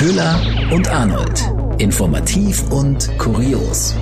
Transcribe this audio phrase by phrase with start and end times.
[0.00, 0.40] Köhler
[0.72, 1.42] und Arnold.
[1.76, 3.94] Informativ und kurios.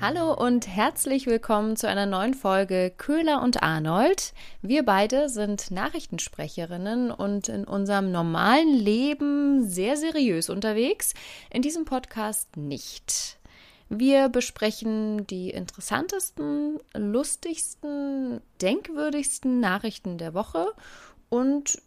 [0.00, 4.32] Hallo und herzlich willkommen zu einer neuen Folge Köhler und Arnold.
[4.62, 11.14] Wir beide sind Nachrichtensprecherinnen und in unserem normalen Leben sehr seriös unterwegs,
[11.50, 13.35] in diesem Podcast nicht.
[13.88, 20.72] Wir besprechen die interessantesten, lustigsten, denkwürdigsten Nachrichten der Woche
[21.28, 21.80] und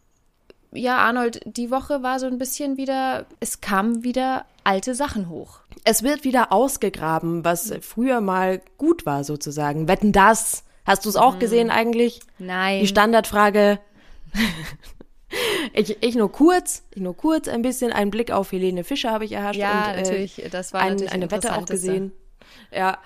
[0.72, 5.62] ja, Arnold, die Woche war so ein bisschen wieder, es kamen wieder alte Sachen hoch.
[5.84, 9.88] Es wird wieder ausgegraben, was früher mal gut war, sozusagen.
[9.88, 10.64] Wetten das?
[10.86, 12.22] Hast du es auch gesehen eigentlich?
[12.38, 12.82] Nein.
[12.82, 13.80] Die Standardfrage.
[15.74, 19.26] ich, ich nur kurz, ich nur kurz ein bisschen einen Blick auf Helene Fischer habe
[19.26, 19.60] ich erhascht.
[19.60, 22.12] Ja, und, äh, natürlich, das war ein, natürlich eine Wette auch gesehen.
[22.72, 22.98] Ja.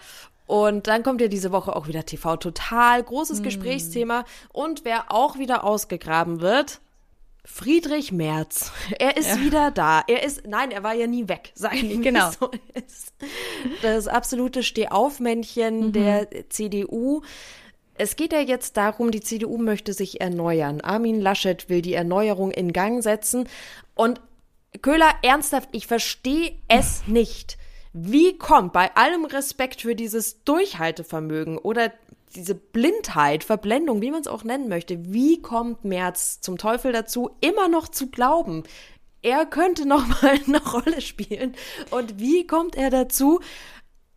[0.46, 3.44] Und dann kommt ja diese Woche auch wieder TV total großes Hm.
[3.44, 4.26] Gesprächsthema.
[4.52, 6.82] Und wer auch wieder ausgegraben wird,
[7.46, 8.72] Friedrich Merz.
[9.00, 10.04] Er ist wieder da.
[10.08, 12.32] Er ist, nein, er war ja nie weg, sagen wir Genau.
[12.32, 13.14] so ist.
[13.82, 15.92] Das absolute Stehaufmännchen Mhm.
[15.94, 17.22] der CDU.
[17.96, 20.82] Es geht ja jetzt darum, die CDU möchte sich erneuern.
[20.82, 23.48] Armin Laschet will die Erneuerung in Gang setzen.
[23.96, 24.20] Und
[24.82, 27.58] Köhler, ernsthaft, ich verstehe es nicht.
[27.94, 31.92] Wie kommt bei allem Respekt für dieses Durchhaltevermögen oder
[32.36, 37.30] diese Blindheit, Verblendung, wie man es auch nennen möchte, wie kommt Merz zum Teufel dazu,
[37.42, 38.64] immer noch zu glauben,
[39.22, 41.56] er könnte noch mal eine Rolle spielen?
[41.92, 43.40] Und wie kommt er dazu,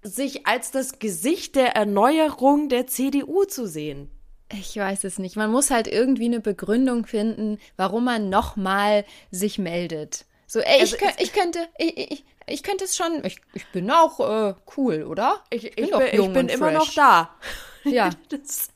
[0.06, 4.10] sich als das Gesicht der Erneuerung der CDU zu sehen?
[4.52, 5.36] Ich weiß es nicht.
[5.36, 10.24] Man muss halt irgendwie eine Begründung finden, warum man nochmal sich meldet.
[10.46, 13.66] So, ey, Also ich, könnt, ich könnte, ich, ich, ich könnte es schon, ich, ich
[13.72, 15.42] bin auch äh, cool, oder?
[15.50, 17.30] Ich, bin ich, bin, ich bin immer noch da.
[17.84, 18.10] Ja.
[18.30, 18.70] Das,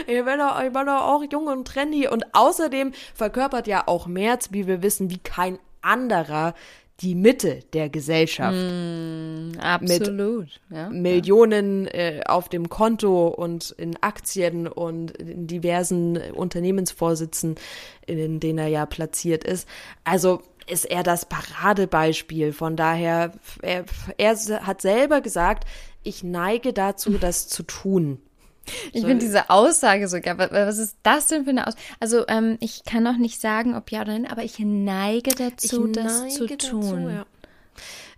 [0.00, 2.08] ich, bin ich bin doch auch jung und trendy.
[2.08, 6.54] Und außerdem verkörpert ja auch Merz, wie wir wissen, wie kein anderer
[7.00, 8.56] die Mitte der Gesellschaft.
[9.58, 10.60] Absolut.
[10.70, 10.90] ja.
[10.90, 17.56] Millionen äh, auf dem Konto und in Aktien und in diversen Unternehmensvorsitzen,
[18.06, 19.66] in denen er ja platziert ist.
[20.04, 22.52] Also ist er das Paradebeispiel.
[22.52, 23.84] Von daher, er,
[24.18, 25.64] er hat selber gesagt,
[26.02, 28.20] ich neige dazu, das zu tun.
[28.92, 31.82] Ich finde diese Aussage sogar, wa- was ist das denn für eine Aussage?
[32.00, 35.86] Also, ähm, ich kann noch nicht sagen, ob ja oder nein, aber ich neige dazu,
[35.86, 37.10] Ich das neige zu dazu, tun.
[37.10, 37.26] ja.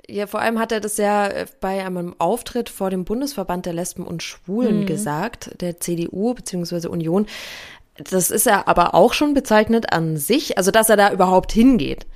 [0.08, 3.72] Ja, vor allem hat er das ja äh, bei einem Auftritt vor dem Bundesverband der
[3.72, 4.86] Lesben und Schwulen Mhm.
[4.86, 6.88] gesagt, der CDU bzw.
[6.88, 7.26] Union.
[8.10, 12.06] Das ist ja aber auch schon bezeichnet an sich, also dass er da überhaupt hingeht.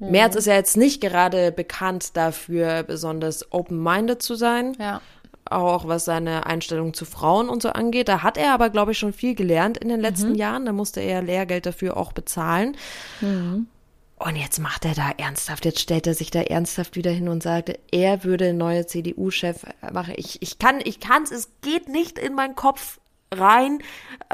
[0.00, 0.10] Mhm.
[0.12, 4.74] Merz ist ja jetzt nicht gerade bekannt dafür, besonders open-minded zu sein.
[4.80, 5.02] Ja.
[5.50, 8.08] Auch was seine Einstellung zu Frauen und so angeht.
[8.08, 10.36] Da hat er aber, glaube ich, schon viel gelernt in den letzten Mhm.
[10.36, 10.64] Jahren.
[10.66, 12.76] Da musste er Lehrgeld dafür auch bezahlen.
[13.20, 17.42] Und jetzt macht er da ernsthaft, jetzt stellt er sich da ernsthaft wieder hin und
[17.42, 20.14] sagt, er würde neue CDU-Chef machen.
[20.16, 23.00] Ich, ich kann, ich kann's, es geht nicht in meinen Kopf
[23.32, 23.80] rein,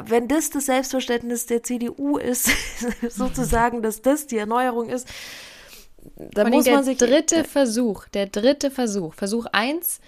[0.04, 2.50] wenn das das Selbstverständnis der CDU ist,
[3.09, 5.09] sozusagen, dass das die Erneuerung ist.
[6.16, 10.00] Da muss man der sich dritte Versuch, der dritte Versuch, Versuch 1,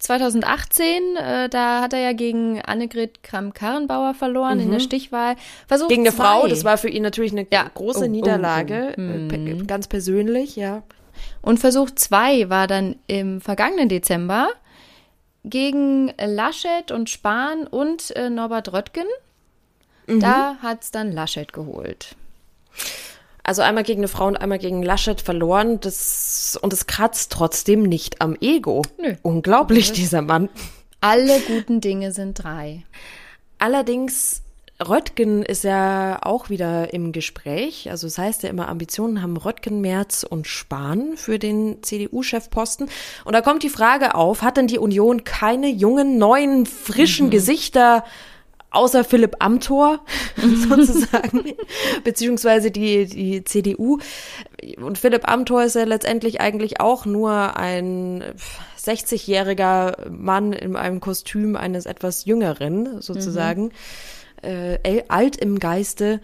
[0.00, 5.36] 2018, äh, da hat er ja gegen Annegret Kramp-Karrenbauer verloren in der Stichwahl.
[5.68, 5.90] Versuch Mhm.
[5.90, 7.70] gegen eine zwei, Frau, das war für ihn natürlich eine Ja.
[7.72, 9.00] große Oh, oh, Niederlage, oh.
[9.00, 10.82] äh, pe- ganz persönlich, ja.
[11.42, 14.48] Und Versuch 2 war dann im vergangenen Dezember
[15.44, 19.04] gegen Laschet und Spahn und äh, Norbert Röttgen.
[20.06, 20.20] Mhm.
[20.20, 22.16] Da hat's dann Laschet geholt.
[23.50, 27.82] Also einmal gegen eine Frau und einmal gegen Laschet verloren, das und es kratzt trotzdem
[27.82, 28.82] nicht am Ego.
[28.96, 29.16] Nö.
[29.22, 30.48] Unglaublich, dieser Mann.
[31.00, 32.84] Alle guten Dinge sind drei.
[33.58, 34.42] Allerdings,
[34.80, 37.90] Röttgen ist ja auch wieder im Gespräch.
[37.90, 42.88] Also es heißt ja immer, Ambitionen haben Röttgen, Merz und Spahn für den CDU-Chefposten.
[43.24, 48.04] Und da kommt die Frage auf, hat denn die Union keine jungen, neuen, frischen Gesichter
[48.70, 50.00] außer Philipp Amthor
[50.68, 51.44] sozusagen,
[52.04, 53.98] beziehungsweise die, die CDU.
[54.80, 58.22] Und Philipp Amthor ist ja letztendlich eigentlich auch nur ein
[58.78, 63.72] 60-jähriger Mann in einem Kostüm eines etwas jüngeren, sozusagen,
[64.42, 66.20] äh, el- alt im Geiste.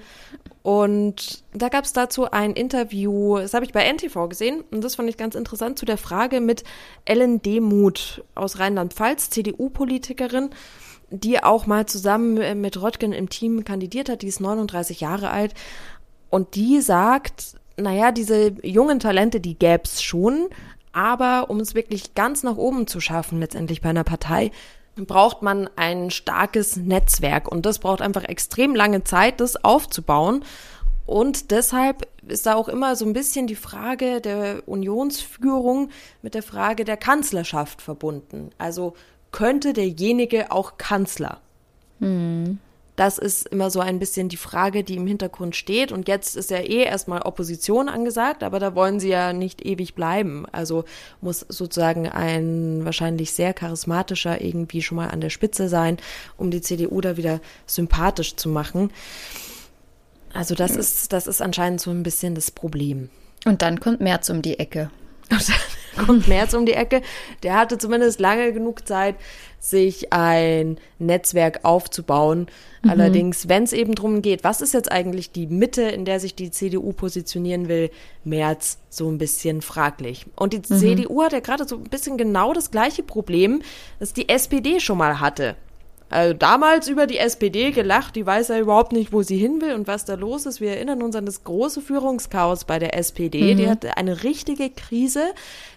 [0.62, 4.96] Und da gab es dazu ein Interview, das habe ich bei NTV gesehen, und das
[4.96, 6.64] fand ich ganz interessant, zu der Frage mit
[7.04, 10.50] Ellen Demuth aus Rheinland-Pfalz, CDU-Politikerin,
[11.10, 15.54] die auch mal zusammen mit Röttgen im Team kandidiert hat, die ist 39 Jahre alt.
[16.30, 20.48] Und die sagt, naja, diese jungen Talente, die gäb's schon,
[20.92, 24.50] aber um es wirklich ganz nach oben zu schaffen, letztendlich bei einer Partei,
[24.96, 30.42] braucht man ein starkes Netzwerk und das braucht einfach extrem lange Zeit, das aufzubauen.
[31.04, 35.90] Und deshalb ist da auch immer so ein bisschen die Frage der Unionsführung
[36.22, 38.50] mit der Frage der Kanzlerschaft verbunden.
[38.58, 38.94] Also
[39.32, 41.40] könnte derjenige auch Kanzler?
[42.00, 42.58] Hm.
[42.96, 45.92] Das ist immer so ein bisschen die Frage, die im Hintergrund steht.
[45.92, 49.94] Und jetzt ist ja eh erstmal Opposition angesagt, aber da wollen sie ja nicht ewig
[49.94, 50.46] bleiben.
[50.50, 50.86] Also
[51.20, 55.98] muss sozusagen ein wahrscheinlich sehr charismatischer irgendwie schon mal an der Spitze sein,
[56.38, 58.90] um die CDU da wieder sympathisch zu machen.
[60.32, 63.10] Also das ist, das ist anscheinend so ein bisschen das Problem.
[63.44, 64.90] Und dann kommt Merz um die Ecke.
[65.30, 65.56] Und dann
[65.96, 67.02] kommt Merz um die Ecke.
[67.42, 69.16] Der hatte zumindest lange genug Zeit,
[69.58, 72.46] sich ein Netzwerk aufzubauen.
[72.82, 72.90] Mhm.
[72.90, 76.34] Allerdings, wenn es eben darum geht, was ist jetzt eigentlich die Mitte, in der sich
[76.34, 77.90] die CDU positionieren will,
[78.24, 80.26] Merz so ein bisschen fraglich.
[80.36, 80.78] Und die mhm.
[80.78, 83.62] CDU hat ja gerade so ein bisschen genau das gleiche Problem,
[83.98, 85.56] das die SPD schon mal hatte
[86.08, 89.74] also damals über die SPD gelacht, die weiß ja überhaupt nicht, wo sie hin will
[89.74, 90.60] und was da los ist.
[90.60, 93.54] Wir erinnern uns an das große Führungschaos bei der SPD.
[93.54, 93.58] Mhm.
[93.58, 95.24] Die hatte eine richtige Krise.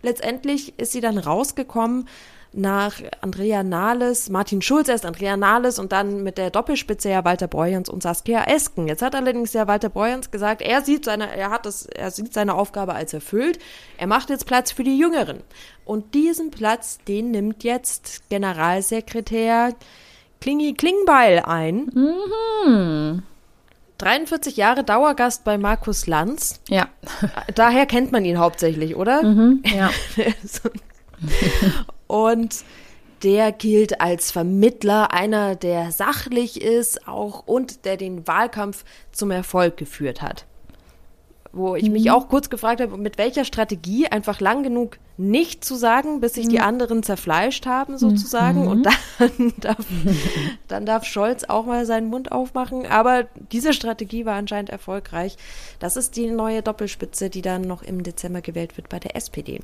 [0.04, 2.08] Letztendlich ist sie dann rausgekommen
[2.52, 7.48] nach Andrea Nahles, Martin Schulz erst Andrea Nahles und dann mit der Doppelspitze ja Walter
[7.48, 8.88] Breuers und Saskia Esken.
[8.88, 12.34] Jetzt hat allerdings ja Walter Breuers gesagt, er sieht seine, er hat das, er sieht
[12.34, 13.60] seine Aufgabe als erfüllt.
[13.98, 15.42] Er macht jetzt Platz für die Jüngeren.
[15.86, 19.76] Und diesen Platz, den nimmt jetzt Generalsekretär
[20.42, 21.90] Klingi Klingbeil ein.
[21.94, 23.24] Mhm.
[23.98, 26.62] 43 Jahre Dauergast bei Markus Lanz.
[26.70, 26.88] Ja.
[27.56, 29.24] Daher kennt man ihn hauptsächlich, oder?
[29.24, 29.92] Mhm, ja.
[32.08, 32.64] Und
[33.24, 39.76] der gilt als Vermittler, einer, der sachlich ist auch und der den Wahlkampf zum Erfolg
[39.76, 40.46] geführt hat
[41.52, 41.94] wo ich mhm.
[41.94, 46.36] mich auch kurz gefragt habe, mit welcher Strategie einfach lang genug nicht zu sagen, bis
[46.36, 46.50] sich mhm.
[46.50, 48.62] die anderen zerfleischt haben sozusagen.
[48.62, 48.68] Mhm.
[48.68, 49.86] Und dann darf,
[50.68, 52.86] dann darf Scholz auch mal seinen Mund aufmachen.
[52.86, 55.38] Aber diese Strategie war anscheinend erfolgreich.
[55.80, 59.62] Das ist die neue Doppelspitze, die dann noch im Dezember gewählt wird bei der SPD.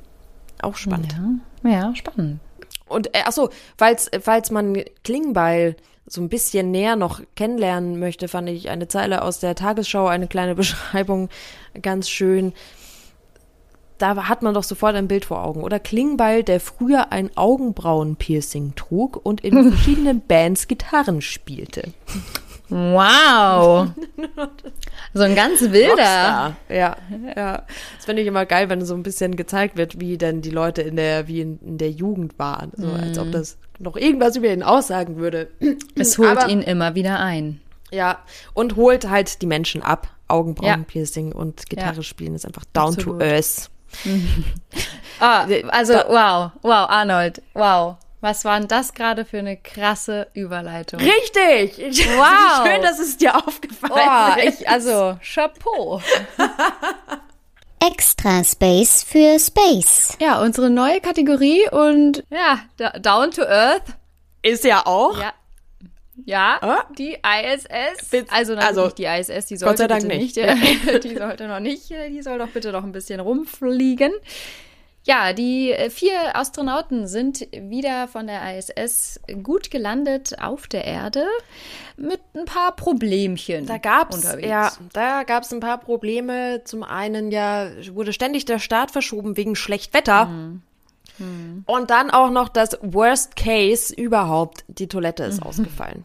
[0.62, 1.16] Auch spannend.
[1.64, 2.40] Ja, ja spannend.
[2.88, 5.76] Und äh, achso, falls, falls man Klingbeil
[6.08, 10.28] so ein bisschen näher noch kennenlernen möchte, fand ich eine Zeile aus der Tagesschau, eine
[10.28, 11.30] kleine Beschreibung
[11.82, 12.54] ganz schön.
[13.98, 15.64] Da hat man doch sofort ein Bild vor Augen.
[15.64, 21.94] Oder Klingbeil, der früher ein Augenbrauenpiercing trug und in verschiedenen Bands Gitarren spielte.
[22.68, 23.90] Wow.
[25.14, 25.90] so ein ganz wilder.
[25.90, 26.56] Rockstar.
[26.68, 26.98] Ja,
[27.36, 27.64] ja.
[27.96, 30.82] Das finde ich immer geil, wenn so ein bisschen gezeigt wird, wie denn die Leute
[30.82, 32.72] in der, wie in, in der Jugend waren.
[32.76, 32.96] So, mm.
[32.96, 35.50] als ob das noch irgendwas über ihn aussagen würde.
[35.96, 37.62] Es holt Aber, ihn immer wieder ein.
[37.92, 38.20] Ja,
[38.54, 40.10] und holt halt die Menschen ab.
[40.28, 41.36] Augenbrauenpiercing ja.
[41.36, 43.20] und Gitarre spielen ist einfach down Absolut.
[43.20, 43.70] to earth.
[45.20, 47.98] ah, also wow, wow, Arnold, wow.
[48.22, 51.00] Was war denn das gerade für eine krasse Überleitung?
[51.00, 51.78] Richtig!
[52.18, 52.66] Wow!
[52.66, 54.62] Schön, dass es dir aufgefallen oh, ist.
[54.62, 56.02] Ich, also, Chapeau.
[57.88, 60.18] Extra Space für Space.
[60.20, 62.62] Ja, unsere neue Kategorie und ja,
[63.00, 63.84] Down to Earth.
[64.42, 65.20] Ist ja auch.
[65.20, 65.34] Ja.
[66.26, 66.84] Ja, ah?
[66.98, 68.26] die ISS.
[68.30, 70.38] Also, also nicht die ISS, die sollte Gott sei Dank nicht.
[70.38, 71.04] nicht.
[71.04, 74.14] die sollte noch nicht, die soll doch bitte noch ein bisschen rumfliegen.
[75.06, 81.28] Ja, die äh, vier Astronauten sind wieder von der ISS gut gelandet auf der Erde
[81.96, 83.68] mit ein paar Problemchen.
[83.68, 84.48] Da gab's unterwegs.
[84.48, 86.64] ja, da gab's ein paar Probleme.
[86.66, 90.28] Zum einen ja wurde ständig der Start verschoben wegen schlecht Wetter.
[90.28, 90.62] Hm.
[91.18, 91.64] Hm.
[91.68, 94.66] Und dann auch noch das Worst Case überhaupt.
[94.68, 95.48] Die Toilette ist mhm.
[95.48, 96.04] ausgefallen.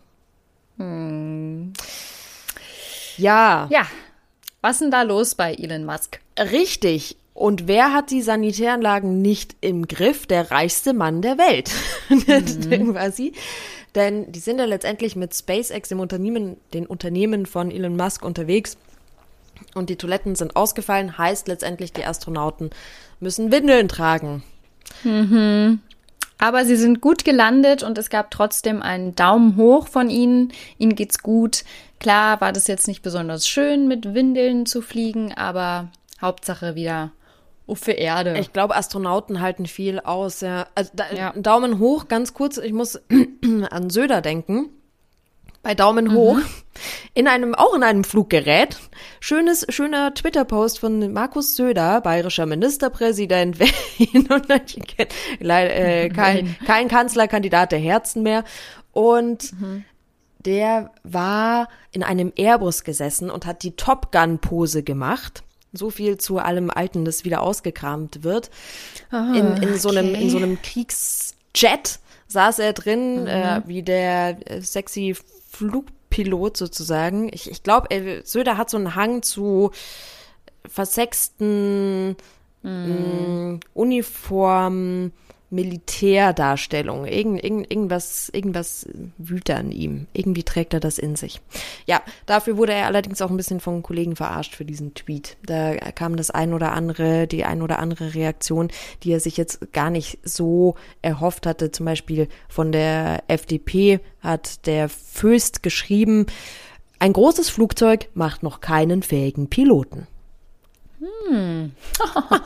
[0.76, 1.72] Hm.
[3.16, 3.66] Ja.
[3.70, 3.86] Ja.
[4.60, 6.20] Was ist denn da los bei Elon Musk?
[6.38, 7.16] Richtig.
[7.40, 10.26] Und wer hat die Sanitäranlagen nicht im Griff?
[10.26, 11.70] Der reichste Mann der Welt.
[12.10, 12.92] Mhm.
[12.92, 13.32] quasi.
[13.94, 18.76] Denn die sind ja letztendlich mit SpaceX, dem Unternehmen, den Unternehmen von Elon Musk unterwegs.
[19.74, 22.68] Und die Toiletten sind ausgefallen, heißt letztendlich, die Astronauten
[23.20, 24.42] müssen Windeln tragen.
[25.02, 25.80] Mhm.
[26.36, 30.52] Aber sie sind gut gelandet und es gab trotzdem einen Daumen hoch von ihnen.
[30.76, 31.64] Ihnen geht's gut.
[32.00, 35.88] Klar war das jetzt nicht besonders schön, mit Windeln zu fliegen, aber
[36.20, 37.12] Hauptsache wieder
[37.74, 38.38] für Erde.
[38.38, 40.40] Ich glaube, Astronauten halten viel aus.
[40.40, 40.66] Ja.
[40.74, 41.32] Also, da, ja.
[41.32, 42.58] Daumen hoch, ganz kurz.
[42.58, 43.00] Ich muss
[43.70, 44.70] an Söder denken.
[45.62, 46.14] Bei Daumen mhm.
[46.14, 46.38] hoch.
[47.12, 48.78] In einem, auch in einem Fluggerät.
[49.20, 53.58] Schönes, schöner Twitter-Post von Markus Söder, bayerischer Ministerpräsident.
[55.38, 58.44] Leider, äh, kein, kein Kanzlerkandidat der Herzen mehr.
[58.92, 59.84] Und mhm.
[60.38, 65.42] der war in einem Airbus gesessen und hat die Top Gun-Pose gemacht.
[65.72, 68.50] So viel zu allem Alten, das wieder ausgekramt wird.
[69.12, 74.38] Oh, in, in, so einem, in so einem Kriegsjet saß er drin, äh, wie der
[74.50, 75.16] äh, sexy
[75.48, 77.30] Flugpilot sozusagen.
[77.32, 77.88] Ich, ich glaube,
[78.24, 79.70] Söder hat so einen Hang zu
[80.68, 82.16] versexten
[82.62, 83.60] mm.
[83.74, 85.12] Uniformen,
[85.50, 87.06] Militärdarstellung.
[87.06, 88.88] Irgend, irgend, irgendwas, irgendwas
[89.18, 90.06] wütet an ihm.
[90.12, 91.40] Irgendwie trägt er das in sich.
[91.86, 95.36] Ja, dafür wurde er allerdings auch ein bisschen von Kollegen verarscht für diesen Tweet.
[95.44, 98.68] Da kam das ein oder andere, die ein oder andere Reaktion,
[99.02, 101.72] die er sich jetzt gar nicht so erhofft hatte.
[101.72, 106.26] Zum Beispiel von der FDP hat der Föst geschrieben,
[107.00, 110.06] ein großes Flugzeug macht noch keinen fähigen Piloten.
[111.00, 111.72] Hm.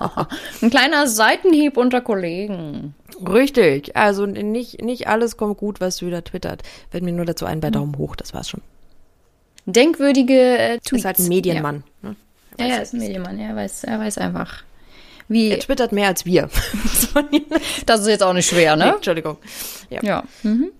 [0.63, 2.95] Ein kleiner Seitenhieb unter Kollegen.
[3.29, 3.97] Richtig.
[3.97, 6.63] Also nicht, nicht alles kommt gut, was Söder twittert.
[6.91, 8.63] Fällt mir nur dazu ein bei Daumen hoch, das war's schon.
[9.67, 10.93] Denkwürdige äh, Tweets.
[10.93, 11.85] Ist halt ein Medienmann.
[12.03, 12.17] Ja, ne?
[12.59, 13.39] ja, ja, ist ein Medienmann.
[13.39, 14.63] Er weiß, er weiß einfach,
[15.29, 15.51] wie.
[15.51, 16.51] Er twittert mehr als wir.
[17.87, 18.87] das ist jetzt auch nicht schwer, ne?
[18.87, 19.39] Nee, Entschuldigung.
[19.91, 20.03] Ja.
[20.03, 20.25] ja.
[20.43, 20.71] Mhm.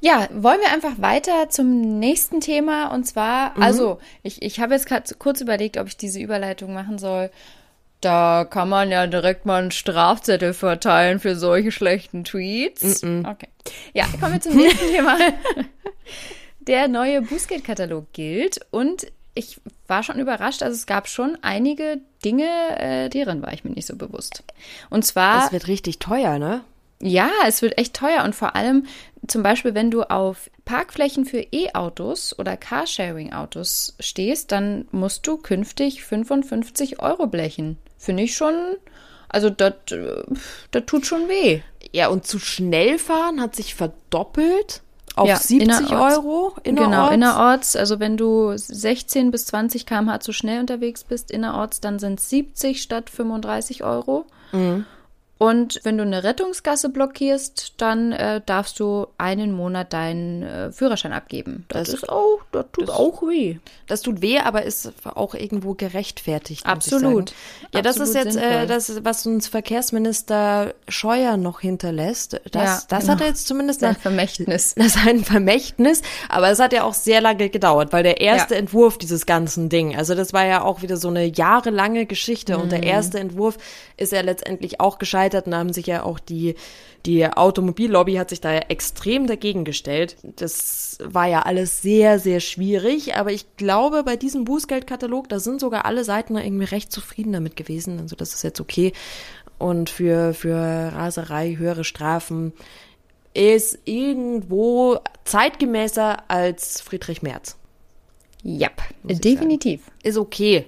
[0.00, 3.62] Ja, wollen wir einfach weiter zum nächsten Thema und zwar, mhm.
[3.62, 7.30] also ich, ich habe jetzt gerade kurz überlegt, ob ich diese Überleitung machen soll.
[8.00, 13.02] Da kann man ja direkt mal einen Strafzettel verteilen für solche schlechten Tweets.
[13.02, 13.26] Mhm.
[13.26, 13.48] Okay.
[13.94, 15.16] Ja, kommen wir zum nächsten Thema.
[16.60, 22.48] Der neue Bußgeldkatalog gilt und ich war schon überrascht, also es gab schon einige Dinge,
[22.78, 24.42] äh, deren war ich mir nicht so bewusst.
[24.90, 25.46] Und zwar.
[25.46, 26.62] Es wird richtig teuer, ne?
[27.00, 28.86] Ja, es wird echt teuer und vor allem
[29.28, 36.04] zum Beispiel, wenn du auf Parkflächen für E-Autos oder Carsharing-Autos stehst, dann musst du künftig
[36.04, 37.78] 55 Euro blechen.
[37.98, 38.54] Finde ich schon,
[39.28, 39.74] also das
[40.86, 41.60] tut schon weh.
[41.92, 44.82] Ja, und zu schnell fahren hat sich verdoppelt
[45.16, 46.16] auf ja, 70 innerorts.
[46.18, 46.90] Euro innerorts.
[46.90, 47.76] Genau, innerorts.
[47.76, 52.28] Also wenn du 16 bis 20 km/h zu schnell unterwegs bist innerorts, dann sind es
[52.28, 54.26] 70 statt 35 Euro.
[54.52, 54.84] Mhm.
[55.38, 61.12] Und wenn du eine Rettungsgasse blockierst, dann äh, darfst du einen Monat deinen äh, Führerschein
[61.12, 61.66] abgeben.
[61.68, 63.58] Das, das ist auch, das tut das, auch weh.
[63.86, 66.64] Das tut weh, aber ist auch irgendwo gerechtfertigt.
[66.64, 67.34] Absolut.
[67.74, 72.40] Ja, das ist jetzt äh, das, was uns Verkehrsminister Scheuer noch hinterlässt.
[72.50, 73.12] Das, ja, das genau.
[73.12, 74.74] hat er jetzt zumindest sein Vermächtnis.
[74.86, 78.54] Das ist ein Vermächtnis, aber es hat ja auch sehr lange gedauert, weil der erste
[78.54, 78.60] ja.
[78.60, 82.62] Entwurf dieses ganzen Ding, also das war ja auch wieder so eine jahrelange Geschichte mhm.
[82.62, 82.84] und der mhm.
[82.84, 83.58] erste Entwurf
[83.96, 86.54] ist ja letztendlich auch gescheitert und da haben sich ja auch die,
[87.04, 90.16] die Automobillobby hat sich da ja extrem dagegen gestellt.
[90.22, 95.60] Das war ja alles sehr, sehr schwierig, aber ich glaube, bei diesem Bußgeldkatalog, da sind
[95.60, 98.00] sogar alle Seiten irgendwie recht zufrieden damit gewesen.
[98.00, 98.92] Also das ist jetzt okay.
[99.58, 102.52] Und für, für Raserei, höhere Strafen
[103.34, 107.56] ist irgendwo zeitgemäßer als Friedrich Merz.
[108.42, 108.70] Ja,
[109.02, 109.82] definitiv.
[110.02, 110.66] Ist okay.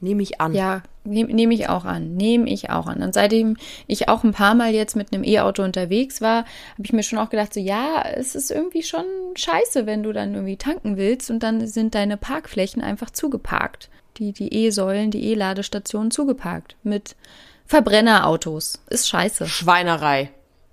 [0.00, 0.54] Nehme ich an.
[0.54, 2.16] Ja, nehme nehm ich auch an.
[2.16, 3.02] Nehme ich auch an.
[3.02, 6.92] Und seitdem ich auch ein paar Mal jetzt mit einem E-Auto unterwegs war, habe ich
[6.92, 9.04] mir schon auch gedacht, so ja, es ist irgendwie schon
[9.34, 13.90] scheiße, wenn du dann irgendwie tanken willst und dann sind deine Parkflächen einfach zugeparkt.
[14.16, 17.16] Die, die E-Säulen, die E-Ladestationen zugeparkt mit
[17.66, 18.80] Verbrennerautos.
[18.88, 19.46] Ist scheiße.
[19.46, 20.30] Schweinerei.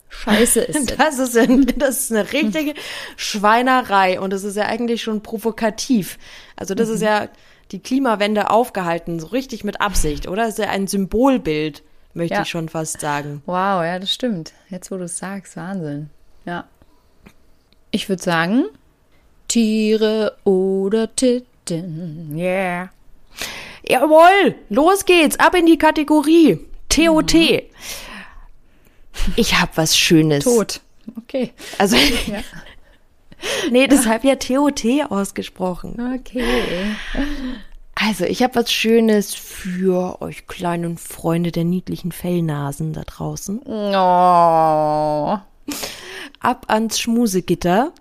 [0.10, 1.20] Scheiße ist das.
[1.20, 2.74] Ist ein, das ist eine richtige
[3.16, 6.18] Schweinerei und das ist ja eigentlich schon provokativ.
[6.56, 6.96] Also das mhm.
[6.96, 7.30] ist ja
[7.72, 10.44] die Klimawende aufgehalten, so richtig mit Absicht, oder?
[10.44, 11.84] Das ist ja ein Symbolbild,
[12.14, 12.42] möchte ja.
[12.44, 13.42] ich schon fast sagen.
[13.46, 14.54] Wow, ja, das stimmt.
[14.70, 16.10] Jetzt, wo du es sagst, Wahnsinn.
[16.46, 16.66] Ja.
[17.92, 18.66] Ich würde sagen,
[19.48, 22.90] Tiere oder Titten, yeah.
[23.88, 26.60] Jawohl, los geht's, ab in die Kategorie.
[26.90, 27.34] TOT.
[27.34, 27.62] Mhm.
[29.36, 30.44] Ich hab was Schönes.
[30.44, 30.82] Tot.
[31.18, 31.54] Okay.
[31.78, 32.42] Also, ja.
[33.72, 36.20] Nee, deshalb ja TOT ausgesprochen.
[36.22, 36.96] Okay.
[37.96, 43.62] Also, ich habe was Schönes für euch kleinen Freunde der niedlichen Fellnasen da draußen.
[43.66, 45.40] Oh.
[46.40, 47.92] Ab ans Schmusegitter.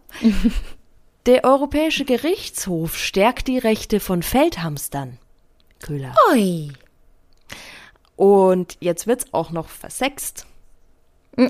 [1.25, 5.19] Der Europäische Gerichtshof stärkt die Rechte von Feldhamstern.
[5.81, 6.15] Köhler.
[6.31, 6.73] Ui.
[8.17, 10.47] Und jetzt wird's auch noch versext.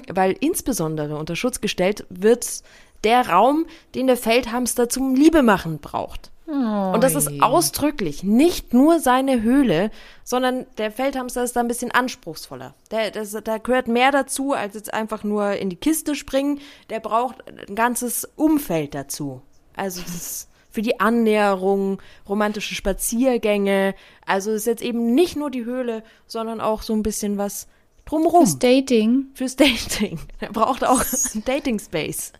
[0.09, 2.63] Weil insbesondere unter Schutz gestellt wird
[3.07, 6.33] der Raum, den der Feldhamster zum Liebemachen braucht.
[6.49, 9.93] Oh und das ist ausdrücklich nicht nur seine Höhle,
[10.25, 12.75] sondern der Feldhamster ist da ein bisschen anspruchsvoller.
[12.91, 16.61] Der, das, da gehört mehr dazu, als jetzt einfach nur in die Kiste springen.
[16.91, 19.41] Der braucht ein ganzes Umfeld dazu.
[19.77, 23.95] Also das ist für die Annäherung, romantische Spaziergänge.
[24.25, 27.69] Also es ist jetzt eben nicht nur die Höhle, sondern auch so ein bisschen was
[28.07, 28.47] drumrum.
[28.47, 29.27] Fürs Dating.
[29.35, 30.19] Fürs Dating.
[30.41, 31.03] Er braucht auch
[31.35, 32.33] einen Dating Space.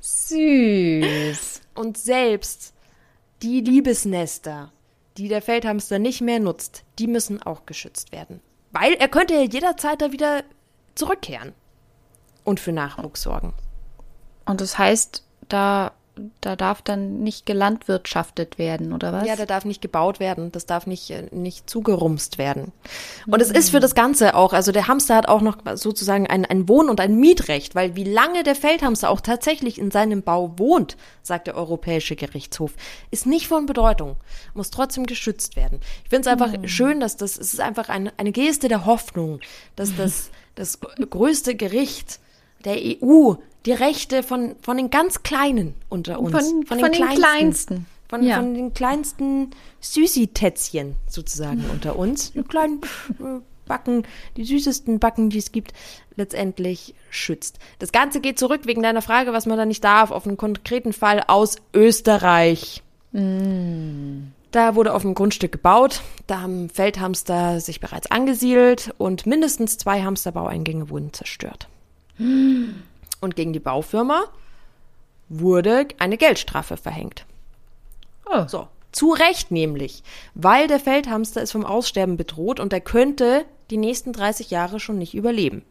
[0.00, 1.60] Süß.
[1.74, 2.72] Und selbst
[3.42, 4.72] die Liebesnester,
[5.16, 8.40] die der Feldhamster nicht mehr nutzt, die müssen auch geschützt werden.
[8.72, 10.44] Weil er könnte ja jederzeit da wieder
[10.94, 11.52] zurückkehren.
[12.44, 13.54] und für Nachwuchs sorgen.
[14.44, 15.92] Und das heißt, da,
[16.40, 19.26] da darf dann nicht gelandwirtschaftet werden, oder was?
[19.26, 22.72] Ja, da darf nicht gebaut werden, das darf nicht, äh, nicht zugerumst werden.
[23.26, 26.44] Und es ist für das Ganze auch, also der Hamster hat auch noch sozusagen ein,
[26.44, 30.54] ein Wohn- und ein Mietrecht, weil wie lange der Feldhamster auch tatsächlich in seinem Bau
[30.56, 32.72] wohnt, sagt der Europäische Gerichtshof,
[33.10, 34.16] ist nicht von Bedeutung,
[34.54, 35.80] muss trotzdem geschützt werden.
[36.04, 39.40] Ich finde es einfach schön, dass das, es ist einfach eine, eine Geste der Hoffnung,
[39.74, 42.20] dass das, das größte Gericht
[42.64, 43.34] der EU
[43.64, 46.32] die Rechte von, von den ganz Kleinen unter uns.
[46.32, 47.86] Von- von den Kleinsten.
[48.08, 48.36] Von, Ja.
[48.36, 52.32] von den kleinsten Süßitätzchen sozusagen unter uns.
[52.32, 52.80] Die kleinen
[53.18, 54.04] äh, Backen,
[54.36, 55.72] die süßesten Backen, die es gibt,
[56.14, 57.58] letztendlich schützt.
[57.80, 60.92] Das Ganze geht zurück wegen deiner Frage, was man da nicht darf, auf einen konkreten
[60.92, 62.84] Fall aus Österreich.
[63.12, 70.02] Da wurde auf einem Grundstück gebaut, da haben Feldhamster sich bereits angesiedelt und mindestens zwei
[70.02, 71.66] Hamsterbaueingänge wurden zerstört.
[72.18, 74.24] Und gegen die Baufirma
[75.28, 77.26] wurde eine Geldstrafe verhängt.
[78.26, 78.44] Oh.
[78.46, 80.02] So, zu Recht nämlich,
[80.34, 84.98] weil der Feldhamster ist vom Aussterben bedroht und er könnte die nächsten 30 Jahre schon
[84.98, 85.62] nicht überleben.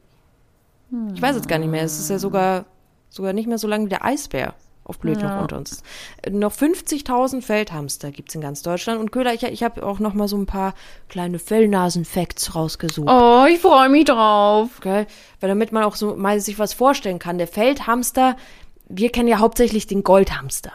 [1.13, 2.65] Ich weiß jetzt gar nicht mehr, es ist ja sogar,
[3.09, 4.53] sogar nicht mehr so lange wie der Eisbär
[4.85, 5.83] auf blöd noch unter uns.
[6.29, 10.27] Noch 50.000 Feldhamster gibt's in ganz Deutschland und Köhler, ich, ich habe auch noch mal
[10.27, 10.73] so ein paar
[11.09, 13.09] kleine Fellnasen-Facts rausgesucht.
[13.09, 14.69] Oh, ich freue mich drauf.
[14.81, 15.07] Gell?
[15.39, 17.37] Weil damit man auch so mal sich was vorstellen kann.
[17.39, 18.37] Der Feldhamster,
[18.87, 20.71] wir kennen ja hauptsächlich den Goldhamster.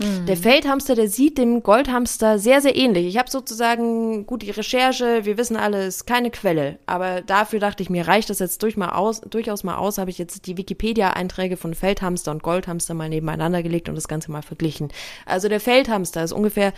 [0.00, 3.06] Der Feldhamster, der sieht dem Goldhamster sehr, sehr ähnlich.
[3.06, 6.78] Ich habe sozusagen, gut, die Recherche, wir wissen alle, ist keine Quelle.
[6.86, 10.10] Aber dafür dachte ich mir, reicht das jetzt durch mal aus, durchaus mal aus, habe
[10.10, 14.42] ich jetzt die Wikipedia-Einträge von Feldhamster und Goldhamster mal nebeneinander gelegt und das Ganze mal
[14.42, 14.88] verglichen.
[15.26, 16.72] Also der Feldhamster ist ungefähr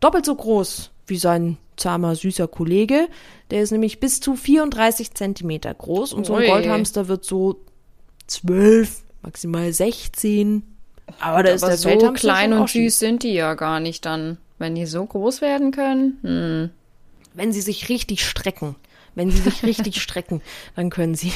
[0.00, 3.08] doppelt so groß wie sein zahmer, süßer Kollege.
[3.50, 6.46] Der ist nämlich bis zu 34 Zentimeter groß und so ein.
[6.46, 7.64] Goldhamster wird so
[8.26, 10.62] 12, maximal 16.
[11.20, 14.04] Aber da ist Aber der so Feldhamster klein und süß sind die ja gar nicht
[14.04, 14.38] dann.
[14.58, 16.18] Wenn die so groß werden können.
[16.22, 16.70] Hm.
[17.34, 18.76] Wenn sie sich richtig strecken.
[19.14, 20.42] Wenn sie sich richtig strecken,
[20.76, 21.32] dann können sie,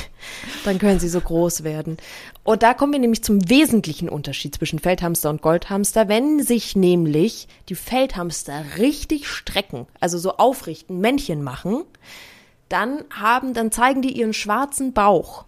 [0.64, 1.96] dann können sie so groß werden.
[2.44, 6.08] Und da kommen wir nämlich zum wesentlichen Unterschied zwischen Feldhamster und Goldhamster.
[6.08, 11.82] Wenn sich nämlich die Feldhamster richtig strecken, also so aufrichten, Männchen machen,
[12.68, 15.44] dann haben, dann zeigen die ihren schwarzen Bauch.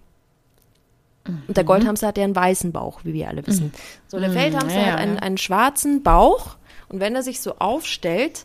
[1.27, 3.73] Und der Goldhamster hat ja einen weißen Bauch, wie wir alle wissen.
[4.09, 6.57] So, der Feldhamster ja, hat einen, einen schwarzen Bauch
[6.89, 8.45] und wenn er sich so aufstellt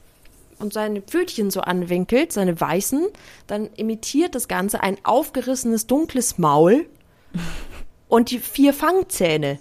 [0.60, 3.06] und seine Pfötchen so anwinkelt, seine weißen,
[3.48, 6.86] dann imitiert das Ganze ein aufgerissenes dunkles Maul
[8.08, 9.60] und die vier Fangzähne.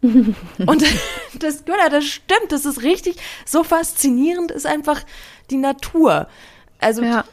[0.04, 0.84] Und
[1.38, 5.02] das, ja, das stimmt, das ist richtig, so faszinierend ist einfach
[5.50, 6.28] die Natur.
[6.78, 7.24] Also Ja.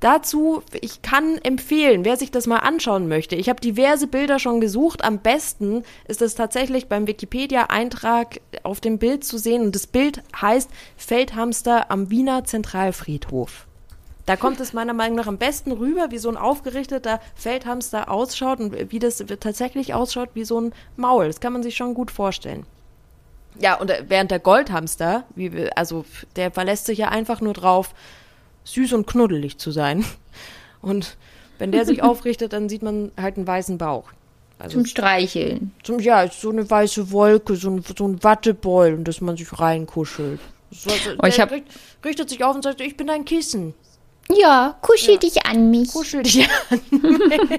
[0.00, 3.36] Dazu, ich kann empfehlen, wer sich das mal anschauen möchte.
[3.36, 5.04] Ich habe diverse Bilder schon gesucht.
[5.04, 9.60] Am besten ist es tatsächlich beim Wikipedia-Eintrag auf dem Bild zu sehen.
[9.60, 13.66] Und das Bild heißt Feldhamster am Wiener Zentralfriedhof.
[14.24, 18.60] Da kommt es meiner Meinung nach am besten rüber, wie so ein aufgerichteter Feldhamster ausschaut
[18.60, 21.26] und wie das tatsächlich ausschaut, wie so ein Maul.
[21.26, 22.64] Das kann man sich schon gut vorstellen.
[23.58, 26.04] Ja, und äh, während der Goldhamster, wie also
[26.36, 27.92] der verlässt sich ja einfach nur drauf,
[28.64, 30.04] süß und knuddelig zu sein.
[30.82, 31.16] Und
[31.58, 34.04] wenn der sich aufrichtet, dann sieht man halt einen weißen Bauch.
[34.58, 35.72] Also Zum Streicheln.
[35.82, 39.36] zum, ja, ist so eine weiße Wolke, so ein, so ein Watteball, in das man
[39.38, 40.38] sich reinkuschelt.
[40.70, 41.64] So, so, Oh, ich hab- richt-
[42.04, 43.72] richtet sich auf und sagt, ich bin dein Kissen.
[44.28, 45.90] Ja, kuschel dich an mich.
[45.92, 46.80] Kuschel dich an.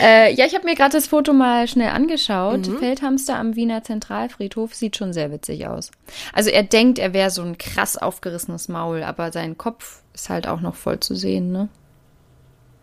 [0.00, 2.66] Äh, ja, ich habe mir gerade das Foto mal schnell angeschaut.
[2.66, 2.78] Mhm.
[2.78, 5.90] Feldhamster am Wiener Zentralfriedhof sieht schon sehr witzig aus.
[6.32, 10.46] Also er denkt, er wäre so ein krass aufgerissenes Maul, aber sein Kopf ist halt
[10.46, 11.68] auch noch voll zu sehen, ne?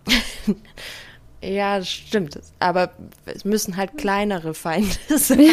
[1.44, 2.40] Ja, das stimmt.
[2.60, 2.92] Aber
[3.26, 5.50] es müssen halt kleinere Feinde sein.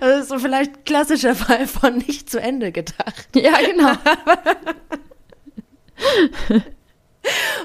[0.00, 3.28] Das ist so vielleicht ein klassischer Fall von nicht zu Ende gedacht.
[3.34, 3.92] Ja, genau.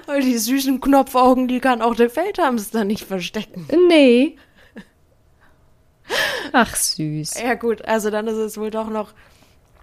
[0.05, 3.67] Weil die süßen Knopfaugen, die kann auch der Feldhamster nicht verstecken.
[3.87, 4.37] nee.
[6.51, 7.41] Ach, süß.
[7.41, 9.13] Ja gut, also dann ist es wohl doch noch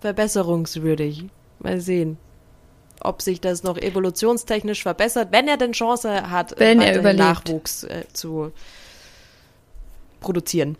[0.01, 1.25] verbesserungswürdig.
[1.59, 2.17] Mal sehen,
[3.01, 7.19] ob sich das noch evolutionstechnisch verbessert, wenn er denn Chance hat, Wenn er überlebt.
[7.19, 8.53] Nachwuchs äh, zu
[10.21, 10.77] produzieren.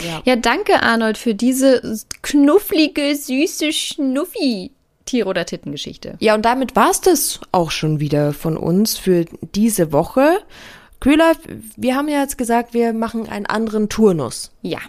[0.00, 0.22] Ja.
[0.24, 4.70] Ja, danke, Arnold, für diese knufflige, süße Schnuffi.
[5.08, 6.16] Tier- oder Tittengeschichte.
[6.18, 10.40] Ja, und damit war's das auch schon wieder von uns für diese Woche.
[11.00, 11.32] Köhler,
[11.76, 14.52] wir haben ja jetzt gesagt, wir machen einen anderen Turnus.
[14.60, 14.80] Ja.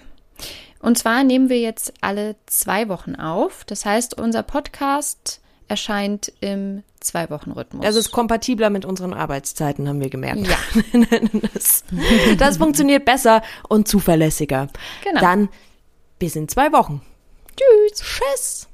[0.82, 3.63] Und zwar nehmen wir jetzt alle zwei Wochen auf.
[3.63, 7.86] Das heißt, unser Podcast erscheint im Zwei-Wochen-Rhythmus.
[7.86, 10.45] Das ist kompatibler mit unseren Arbeitszeiten, haben wir gemerkt.
[10.45, 10.58] Ja.
[11.53, 11.86] das,
[12.38, 14.67] das funktioniert besser und zuverlässiger.
[15.05, 15.21] Genau.
[15.21, 15.49] Dann
[16.17, 17.01] bis in zwei Wochen.
[17.55, 18.01] Tschüss.
[18.01, 18.68] Tschüss.